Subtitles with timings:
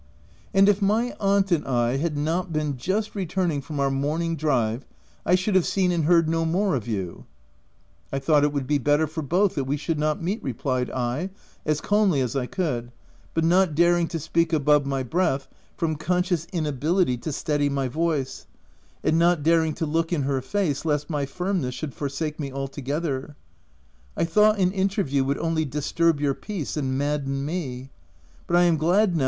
[0.55, 4.83] "And if my aunt and I had not been just returning from our morning drive,
[5.27, 7.27] I should have seen and heard no more of you
[8.11, 11.29] }""I thought it would be better for both that we should not meet," replied I
[11.67, 12.91] as calmly as I could,
[13.35, 18.47] but not daring to speak above my breath from conscious inability to steady my voice,
[19.03, 23.35] and not daring to look in her face lest my firmness should forsake me altogether:"
[24.17, 27.91] I thought an interview would only disturb your peace and madden me.
[28.47, 29.19] But I am glad, now.